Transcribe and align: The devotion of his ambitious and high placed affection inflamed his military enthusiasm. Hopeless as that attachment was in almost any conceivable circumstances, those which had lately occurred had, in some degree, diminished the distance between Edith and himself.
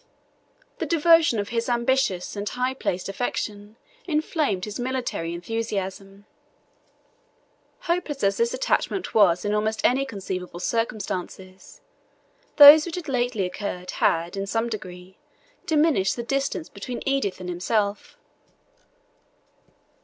The 0.79 0.87
devotion 0.87 1.37
of 1.37 1.49
his 1.49 1.69
ambitious 1.69 2.35
and 2.35 2.49
high 2.49 2.73
placed 2.73 3.07
affection 3.07 3.75
inflamed 4.07 4.65
his 4.65 4.79
military 4.79 5.31
enthusiasm. 5.31 6.25
Hopeless 7.81 8.23
as 8.23 8.37
that 8.37 8.51
attachment 8.55 9.13
was 9.13 9.45
in 9.45 9.53
almost 9.53 9.79
any 9.83 10.03
conceivable 10.07 10.59
circumstances, 10.59 11.81
those 12.55 12.87
which 12.87 12.95
had 12.95 13.07
lately 13.09 13.45
occurred 13.45 13.91
had, 13.91 14.35
in 14.35 14.47
some 14.47 14.69
degree, 14.69 15.19
diminished 15.67 16.15
the 16.15 16.23
distance 16.23 16.67
between 16.67 17.03
Edith 17.05 17.39
and 17.39 17.47
himself. 17.47 18.17